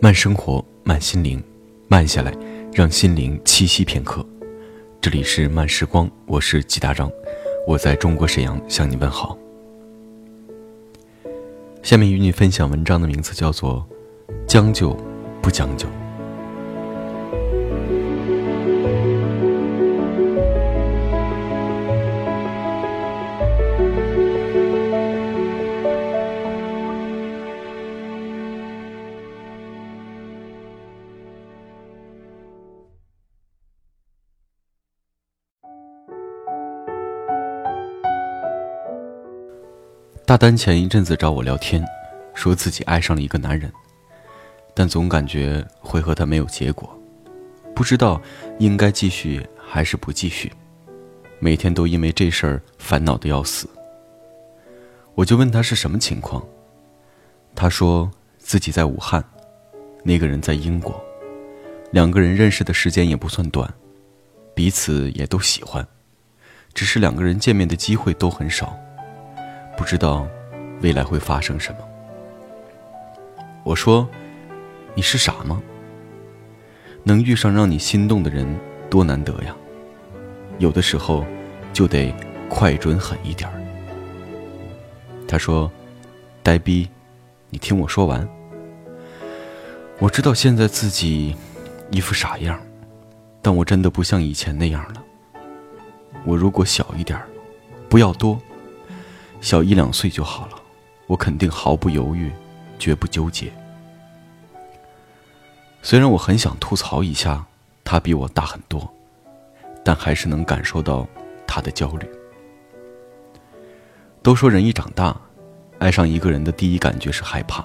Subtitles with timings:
[0.00, 1.42] 慢生活，慢心灵，
[1.88, 2.32] 慢下来，
[2.72, 4.24] 让心灵栖息片刻。
[5.00, 7.10] 这里是慢时光，我是纪大章，
[7.66, 9.36] 我在中国沈阳向你问好。
[11.82, 13.84] 下面与你分享文章的名字叫做
[14.46, 14.96] 《将就
[15.42, 15.88] 不将就》。
[40.28, 41.82] 大丹前一阵子找我聊天，
[42.34, 43.72] 说自己爱上了一个男人，
[44.74, 46.86] 但总感觉会和他没有结果，
[47.74, 48.20] 不知道
[48.58, 50.52] 应该继续还是不继续，
[51.38, 53.66] 每天都因为这事儿烦恼的要死。
[55.14, 56.46] 我就问他是什么情况，
[57.54, 59.24] 他说自己在武汉，
[60.04, 61.02] 那个人在英国，
[61.90, 63.66] 两个人认识的时间也不算短，
[64.54, 65.88] 彼此也都喜欢，
[66.74, 68.78] 只是两个人见面的机会都很少。
[69.78, 70.26] 不知道
[70.82, 71.78] 未来会发生什么。
[73.62, 74.06] 我说
[74.92, 75.62] ：“你是傻吗？
[77.04, 78.44] 能遇上让你心动的人
[78.90, 79.54] 多难得呀！
[80.58, 81.24] 有的时候
[81.72, 82.12] 就得
[82.50, 83.48] 快准狠一点。”
[85.28, 85.70] 他说
[86.42, 86.88] ：“呆逼，
[87.50, 88.28] 你听我说完。
[90.00, 91.36] 我知道现在自己
[91.90, 92.58] 一副傻样，
[93.40, 95.04] 但我真的不像以前那样了。
[96.24, 97.16] 我如果小一点，
[97.88, 98.36] 不要多。”
[99.40, 100.60] 小一两岁就好了，
[101.06, 102.30] 我肯定毫不犹豫，
[102.78, 103.52] 绝不纠结。
[105.82, 107.46] 虽然我很想吐槽一下，
[107.84, 108.92] 他比我大很多，
[109.84, 111.06] 但还是能感受到
[111.46, 112.06] 他的焦虑。
[114.22, 115.16] 都说人一长大，
[115.78, 117.64] 爱上一个人的第一感觉是害怕。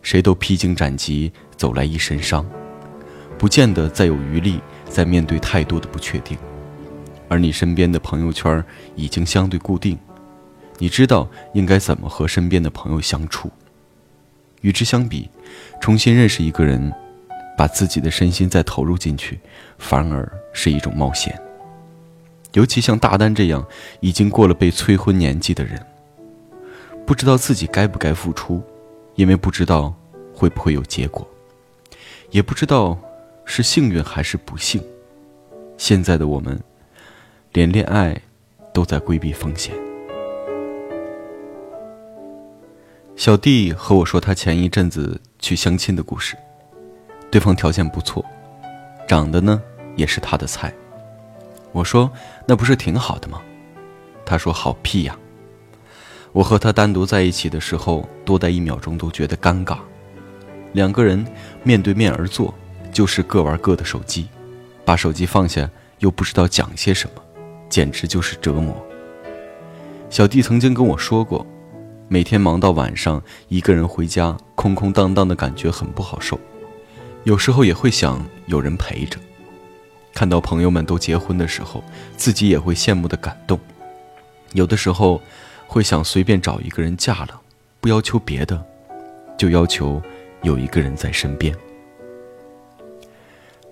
[0.00, 2.44] 谁都披荆斩棘，走来一身伤，
[3.36, 6.38] 不见得再有余力再面对太多的不确定。
[7.28, 8.64] 而你身边的朋友圈
[8.96, 9.98] 已经相对固定。
[10.78, 13.50] 你知道应该怎么和身边的朋友相处。
[14.62, 15.28] 与之相比，
[15.80, 16.92] 重新认识一个人，
[17.56, 19.38] 把自己的身心再投入进去，
[19.78, 21.40] 反而是一种冒险。
[22.54, 23.64] 尤其像大丹这样
[24.00, 25.80] 已经过了被催婚年纪的人，
[27.06, 28.62] 不知道自己该不该付出，
[29.14, 29.94] 因为不知道
[30.34, 31.28] 会不会有结果，
[32.30, 32.98] 也不知道
[33.44, 34.82] 是幸运还是不幸。
[35.76, 36.58] 现在的我们，
[37.52, 38.20] 连恋爱
[38.72, 39.87] 都在规避风险。
[43.18, 46.36] 小弟和我说他前一阵子去相亲的故事，
[47.32, 48.24] 对方条件不错，
[49.08, 49.60] 长得呢
[49.96, 50.72] 也是他的菜。
[51.72, 52.08] 我说
[52.46, 53.42] 那不是挺好的吗？
[54.24, 55.18] 他说好屁呀！
[56.30, 59.78] 我和他单独在一起的时候，多待一秒钟都觉得尴尬。
[60.72, 61.26] 两个人
[61.64, 62.54] 面对面而坐，
[62.92, 64.28] 就是各玩各的手机，
[64.84, 65.68] 把手机放下
[65.98, 67.22] 又不知道讲些什么，
[67.68, 68.80] 简直就是折磨。
[70.08, 71.44] 小弟曾经跟我说过。
[72.10, 76.40] 每天忙到晚上，一个人回家，空空荡荡的感觉很不好受。
[77.24, 79.18] 有时候也会想有人陪着。
[80.14, 81.84] 看到朋友们都结婚的时候，
[82.16, 83.60] 自己也会羡慕的感动。
[84.52, 85.20] 有的时候
[85.66, 87.38] 会想随便找一个人嫁了，
[87.78, 88.64] 不要求别的，
[89.36, 90.00] 就要求
[90.40, 91.54] 有一个人在身边。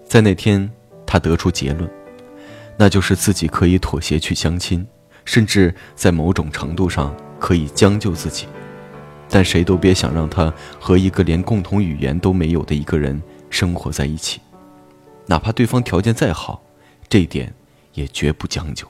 [0.07, 0.71] 在那天，
[1.07, 1.91] 他得出结论，
[2.77, 4.87] 那就是自己可以妥协去相亲，
[5.25, 7.17] 甚至在某种程度上。
[7.39, 8.47] 可以将就自己，
[9.29, 13.21] 但谁都别想让他和一个连共同语言都没有的一个人
[13.51, 14.41] 生活在一起，
[15.27, 16.63] 哪怕对方条件再好，
[17.09, 17.53] 这一点
[17.95, 18.87] 也绝不将就。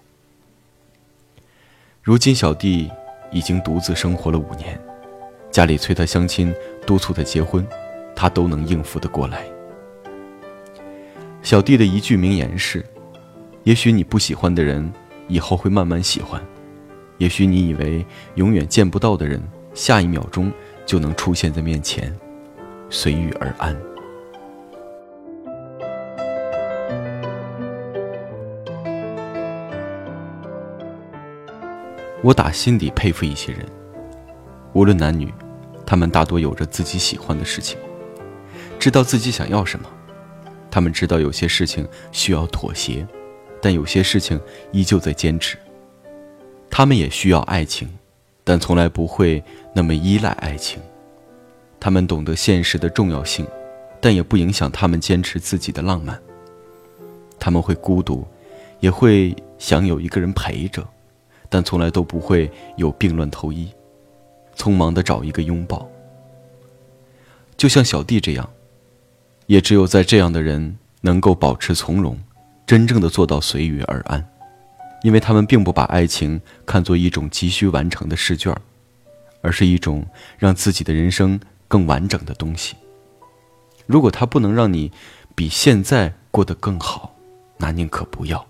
[2.02, 2.90] 如今小弟
[3.32, 4.80] 已经独自生活了五年，
[5.50, 6.54] 家里催他相亲，
[6.86, 7.66] 督促他结婚，
[8.14, 9.44] 他都能应付得过来。
[11.42, 12.84] 小弟的一句名言是
[13.64, 14.92] ：“也许你不喜欢的人，
[15.28, 16.40] 以后会慢慢喜欢。”
[17.18, 18.04] 也许你以为
[18.34, 19.42] 永远见不到的人，
[19.74, 20.52] 下一秒钟
[20.84, 22.14] 就能出现在面前，
[22.90, 23.76] 随遇而安。
[32.22, 33.64] 我打心底佩服一些人，
[34.72, 35.32] 无论男女，
[35.86, 37.78] 他们大多有着自己喜欢的事情，
[38.78, 39.88] 知道自己想要什么。
[40.70, 43.06] 他们知道有些事情需要妥协，
[43.62, 44.38] 但有些事情
[44.72, 45.56] 依旧在坚持。
[46.70, 47.88] 他们也需要爱情，
[48.44, 49.42] 但从来不会
[49.72, 50.80] 那么依赖爱情。
[51.78, 53.46] 他们懂得现实的重要性，
[54.00, 56.20] 但也不影响他们坚持自己的浪漫。
[57.38, 58.26] 他们会孤独，
[58.80, 60.86] 也会想有一个人陪着，
[61.48, 63.70] 但从来都不会有病乱投医，
[64.56, 65.88] 匆忙的找一个拥抱。
[67.56, 68.48] 就像小弟这样，
[69.46, 72.18] 也只有在这样的人能够保持从容，
[72.66, 74.26] 真正的做到随遇而安，
[75.06, 78.52] 因为他们并不把爱情看作一种急需完成的试卷，
[79.40, 80.04] 而是一种
[80.36, 81.38] 让自己的人生
[81.68, 82.74] 更完整的东西。
[83.86, 84.90] 如果它不能让你
[85.36, 87.14] 比现在过得更好，
[87.56, 88.44] 那宁可不要。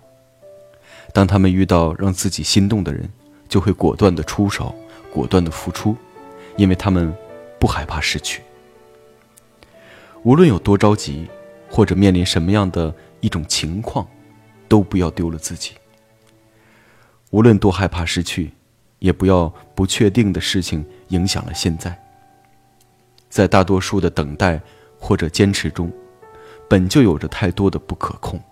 [1.13, 3.07] 当他们遇到让自己心动的人，
[3.51, 4.75] 就会果断的出手，
[5.13, 5.95] 果断的付出，
[6.57, 7.15] 因为他们
[7.59, 8.41] 不害怕失去。
[10.23, 11.27] 无论有多着急，
[11.69, 14.09] 或者面临什么样的一种情况，
[14.67, 15.73] 都不要丢了自己。
[17.37, 18.51] 无论多害怕失去，
[18.99, 21.95] 也不要不确定的事情影响了现在。
[23.29, 24.59] 在大多数的等待
[24.99, 25.93] 或者坚持中，
[26.67, 28.43] 本就有着太多的不可控。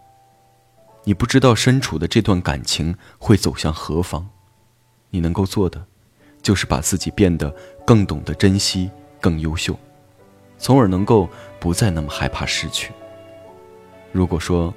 [1.03, 4.29] 你不知道身处的这段感情会走向何方。
[5.09, 5.83] 你能够做的，
[6.43, 7.49] 就是把自己变得
[7.87, 9.75] 更懂得珍惜、更优秀，
[10.59, 11.27] 从而能够
[11.59, 12.93] 不再那么害怕失去。
[14.13, 14.75] 如果说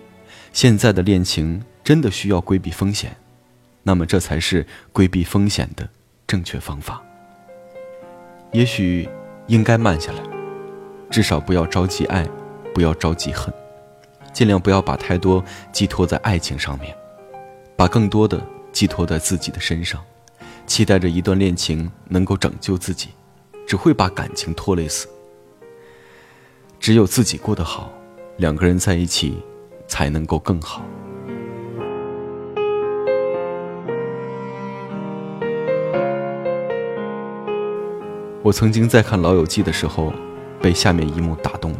[0.54, 3.13] 现在的恋情真的需要规避风险，
[3.87, 5.87] 那么这才是规避风险的
[6.27, 7.01] 正确方法。
[8.51, 9.07] 也许
[9.47, 10.21] 应该慢下来，
[11.09, 12.27] 至少不要着急爱，
[12.73, 13.53] 不要着急恨，
[14.33, 15.41] 尽量不要把太多
[15.71, 16.93] 寄托在爱情上面，
[17.77, 20.03] 把更多的寄托在自己的身上。
[20.65, 23.11] 期待着一段恋情能够拯救自己，
[23.65, 25.07] 只会把感情拖累死。
[26.77, 27.89] 只有自己过得好，
[28.35, 29.41] 两个人在一起
[29.87, 30.83] 才能够更好。
[38.47, 40.13] 我曾经在看《老友记》的时候，
[40.61, 41.79] 被下面一幕打动了。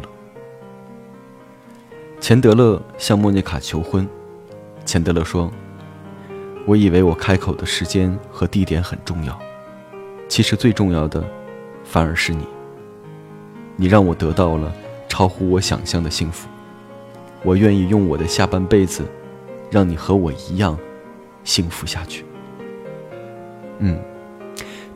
[2.20, 4.06] 钱德勒向莫妮卡求婚，
[4.84, 5.50] 钱德勒说。
[6.66, 9.40] 我以为我开口的时间和地点很重要，
[10.28, 11.24] 其实最重要的，
[11.84, 12.46] 反而是你。
[13.74, 14.70] 你让我得到了
[15.08, 16.50] 超乎我想象的幸福，
[17.44, 19.06] 我愿意用我的下半辈子，
[19.70, 20.78] 让你和我一样，
[21.44, 22.26] 幸福下去。
[23.78, 23.98] 嗯，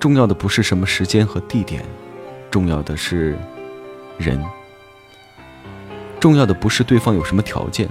[0.02, 1.84] 重要的不是什么时间和地点，
[2.50, 3.38] 重要的是
[4.19, 4.44] 人。
[6.19, 7.88] 重要的不是对方有什么条件，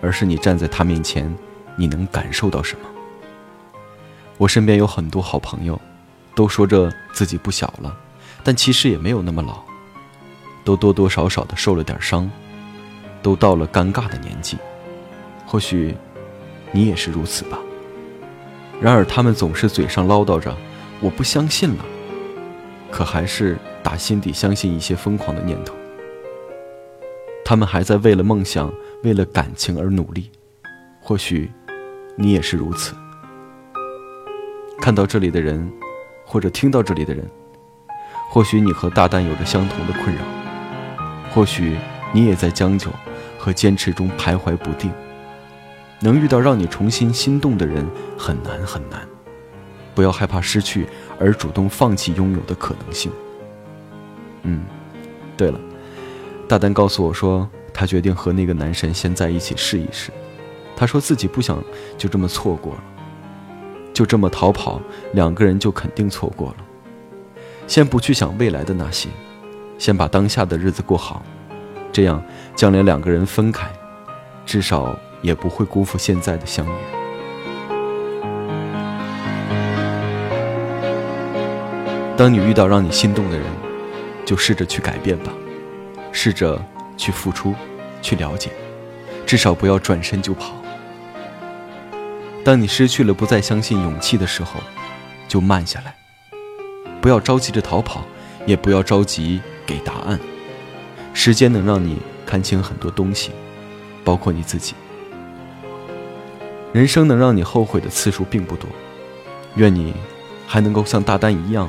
[0.00, 1.30] 而是你站在他面前。
[1.76, 2.88] 你能感受到什么？
[4.38, 5.78] 我身边有很多好朋友，
[6.34, 7.94] 都说着自己不小了，
[8.42, 9.62] 但其实也没有那么老，
[10.64, 12.30] 都多多少少的受了点伤，
[13.22, 14.56] 都到了尴尬的年纪。
[15.46, 15.94] 或许
[16.70, 17.58] 你也是如此吧。
[18.80, 20.56] 然而他们总是嘴上唠叨着
[21.02, 21.84] “我不相信了”，
[22.90, 25.74] 可还是打心底相信一些疯狂的念头。
[27.44, 28.72] 他们还在为了梦想、
[29.02, 30.30] 为了感情而努力。
[31.00, 31.50] 或许。
[32.14, 32.94] 你也是如此。
[34.82, 35.66] 看到这里的人，
[36.26, 37.26] 或者听到这里的人，
[38.28, 40.22] 或许你和大丹有着相同的困扰，
[41.30, 41.78] 或许
[42.12, 42.90] 你也在将就
[43.38, 44.92] 和坚持中徘徊不定。
[46.00, 47.88] 能遇到让你重新心动的人
[48.18, 49.08] 很难很难，
[49.94, 50.86] 不要害怕失去
[51.18, 53.10] 而主动放弃拥有的可能性。
[54.42, 54.64] 嗯，
[55.36, 55.60] 对了，
[56.48, 60.10] 大丹告诉我说，他决定和那个男神先在一起试一试。
[60.74, 61.62] 他说自己不想
[61.96, 62.82] 就这么错过了，
[63.92, 64.80] 就这么逃跑，
[65.12, 66.56] 两个人就肯定错过了。
[67.68, 69.08] 先不去想未来的那些，
[69.78, 71.22] 先把当下的日子过好，
[71.92, 72.20] 这样
[72.56, 73.70] 将来两个人分开，
[74.44, 77.01] 至少也不会辜负现在的相遇。
[82.22, 83.44] 当你遇到让你心动的人，
[84.24, 85.32] 就试着去改变吧，
[86.12, 86.64] 试着
[86.96, 87.52] 去付出，
[88.00, 88.52] 去了解，
[89.26, 90.54] 至少不要转身就跑。
[92.44, 94.60] 当你失去了不再相信勇气的时候，
[95.26, 95.96] 就慢下来，
[97.00, 98.04] 不要着急着逃跑，
[98.46, 100.16] 也不要着急给答案。
[101.12, 103.32] 时间能让你看清很多东西，
[104.04, 104.74] 包括你自己。
[106.72, 108.70] 人生能让你后悔的次数并不多，
[109.56, 109.92] 愿你
[110.46, 111.68] 还能够像大丹一样，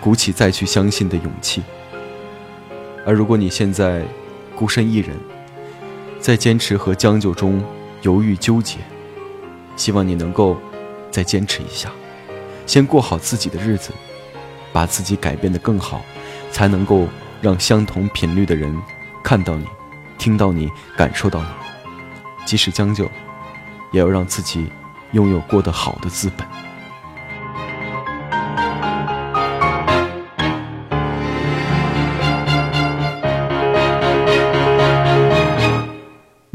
[0.00, 1.62] 鼓起再去相信的勇气。
[3.06, 4.02] 而如果你现在
[4.54, 5.16] 孤身一人，
[6.20, 7.62] 在坚持和将就中
[8.02, 8.78] 犹豫纠结。
[9.76, 10.56] 希望你能够
[11.10, 11.90] 再坚持一下，
[12.66, 13.92] 先过好自己的日子，
[14.72, 16.02] 把自己改变得更好，
[16.50, 17.06] 才能够
[17.40, 18.76] 让相同频率的人
[19.22, 19.64] 看到你、
[20.18, 21.46] 听到你、感受到你。
[22.44, 23.04] 即使将就，
[23.92, 24.66] 也要让自己
[25.12, 26.46] 拥有过得好的资本。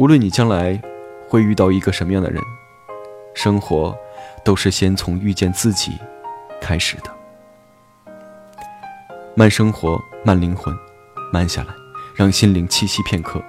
[0.03, 0.77] 无论你将来
[1.29, 2.43] 会遇到一个什么样的人。
[3.33, 3.98] 生活，
[4.43, 5.93] 都是先从遇见自己
[6.60, 8.13] 开始的。
[9.33, 10.75] 慢生活，慢灵魂，
[11.31, 11.69] 慢下来，
[12.13, 13.41] 让心灵栖息片刻。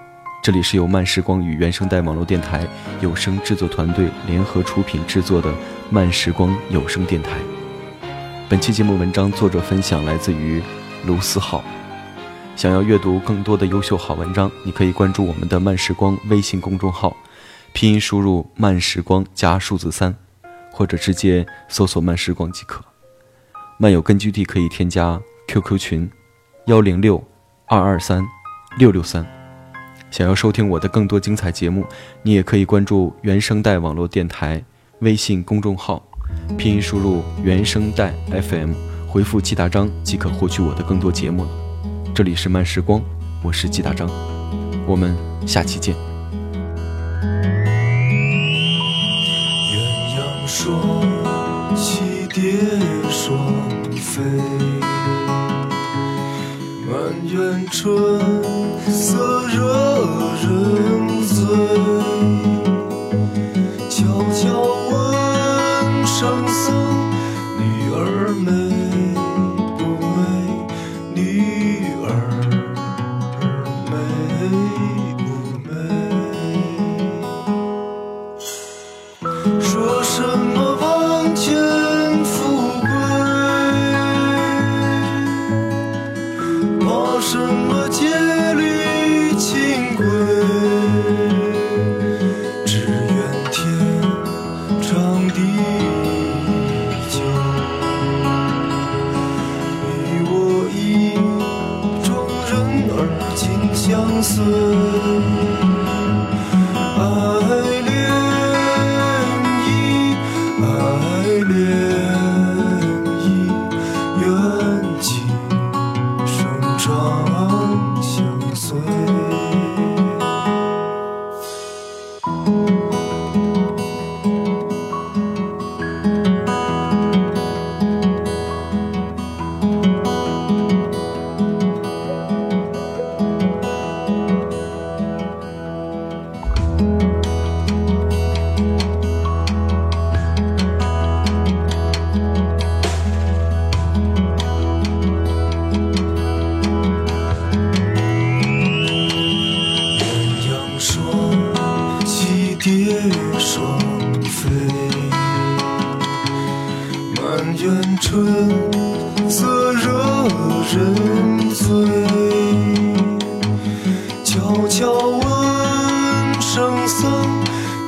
[0.44, 2.64] 这里是由慢时光与原声带网络电台
[3.00, 5.52] 有声制作团队联合出品制作的
[5.90, 7.32] 慢时光有声电台。
[8.48, 10.62] 本期节目文章作者分享来自于
[11.04, 11.64] 卢思浩。
[12.56, 17.14] 想要阅读更多的优秀好文章，你可以关注我们的慢时光微信公众号，
[17.72, 20.14] 拼音输入“慢时光”加数字三，
[20.70, 22.82] 或者直接搜索“慢时光”即可。
[23.76, 26.10] 漫友根据地可以添加 QQ 群：
[26.66, 27.22] 幺零六
[27.66, 28.24] 二二三
[28.78, 29.26] 六六三。
[30.12, 31.84] 想要收听我的更多精彩节目，
[32.22, 34.64] 你也可以关注原声带网络电台
[35.00, 36.00] 微信公众号，
[36.56, 38.72] 拼音输入“原声带 FM”，
[39.08, 41.63] 回复“季大章”即可获取我的更多节目了。
[42.14, 43.02] 这里是慢时光，
[43.42, 44.08] 我是季大章，
[44.86, 45.16] 我们
[45.48, 45.96] 下期见。
[49.72, 49.80] 鸳
[50.14, 50.78] 鸯双
[51.74, 52.52] 栖蝶
[53.10, 53.36] 双
[53.96, 54.22] 飞，
[56.86, 56.94] 满
[57.26, 58.20] 园春
[58.88, 59.58] 色惹
[60.40, 60.46] 人
[61.26, 61.34] 醉。
[63.90, 64.94] 悄悄问
[66.06, 66.63] 圣僧，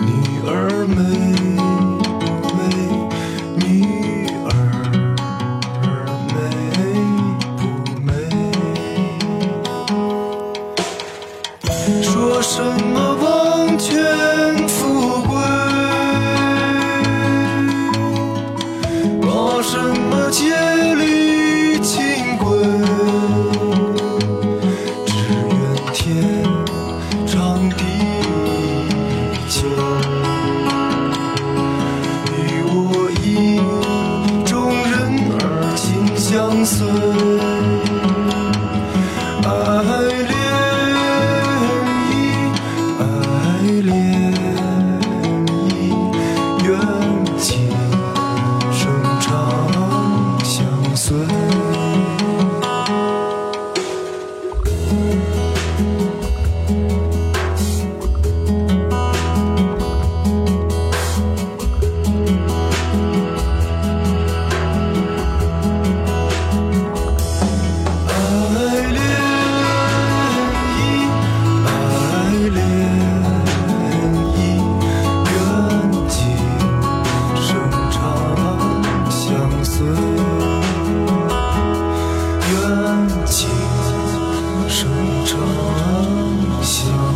[0.00, 0.10] 女
[0.46, 0.50] 儿
[0.86, 0.96] 美
[2.20, 2.24] 不
[2.56, 2.58] 美？
[3.56, 3.64] 女
[4.44, 4.48] 儿
[6.32, 6.34] 美
[7.56, 7.62] 不
[8.02, 8.08] 美？
[12.02, 13.24] 说什么王
[13.78, 13.86] 权
[14.66, 15.32] 富贵，
[19.22, 19.26] 怕
[19.62, 19.72] 什
[20.10, 20.44] 么戒
[20.94, 21.94] 律清
[22.38, 22.44] 规？
[25.06, 25.12] 只
[25.48, 25.56] 愿
[25.92, 25.94] 天
[27.26, 27.34] 长
[27.70, 27.80] 地
[54.88, 54.92] 爱，
[75.28, 75.34] 愿
[76.08, 76.16] 今
[77.36, 77.46] 生
[77.90, 77.94] 常
[79.10, 79.20] 相
[79.64, 79.74] 随，
[84.76, 84.86] 生
[85.24, 87.15] 成。